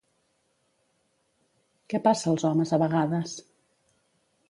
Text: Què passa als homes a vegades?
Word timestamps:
Què 1.93 2.03
passa 2.09 2.29
als 2.35 2.49
homes 2.53 2.75
a 2.79 2.83
vegades? 2.89 3.41